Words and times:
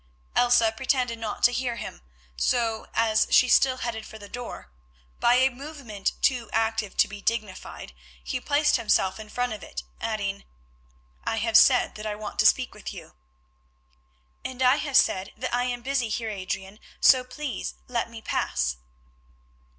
Elsa 0.35 0.71
pretended 0.75 1.19
not 1.19 1.43
to 1.43 1.51
hear 1.51 1.75
him, 1.75 2.01
so, 2.35 2.87
as 2.95 3.27
she 3.29 3.47
still 3.47 3.77
headed 3.77 4.03
for 4.03 4.17
the 4.17 4.27
door, 4.27 4.71
by 5.19 5.35
a 5.35 5.51
movement 5.51 6.13
too 6.23 6.49
active 6.51 6.97
to 6.97 7.07
be 7.07 7.21
dignified, 7.21 7.93
he 8.23 8.41
placed 8.41 8.77
himself 8.77 9.19
in 9.19 9.29
front 9.29 9.53
of 9.53 9.61
it, 9.61 9.83
adding, 10.01 10.43
"I 11.23 11.35
have 11.35 11.55
said 11.55 11.93
that 11.93 12.07
I 12.07 12.15
want 12.15 12.39
to 12.39 12.47
speak 12.47 12.73
with 12.73 12.91
you." 12.91 13.13
"And 14.43 14.63
I 14.63 14.77
have 14.77 14.97
said 14.97 15.33
that 15.37 15.53
I 15.53 15.65
am 15.65 15.83
busy, 15.83 16.09
Heer 16.09 16.31
Adrian, 16.31 16.79
so 16.99 17.23
please 17.23 17.75
let 17.87 18.09
me 18.09 18.23
pass." 18.23 18.77